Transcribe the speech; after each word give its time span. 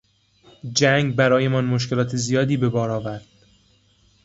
جنگ 0.73 1.15
برایمان 1.15 1.65
مشکلات 1.65 2.15
زیادی 2.15 2.57
به 2.57 2.69
بار 2.69 2.89
آورد. 2.91 3.25